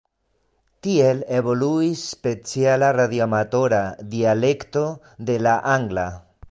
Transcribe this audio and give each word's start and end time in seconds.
Tiel 0.85 1.19
evoluis 1.39 2.07
speciala 2.15 2.91
radioamatora 3.01 3.83
dialekto 4.17 4.87
de 5.31 5.41
la 5.49 5.59
angla. 5.79 6.11